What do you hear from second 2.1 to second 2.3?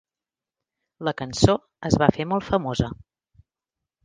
fer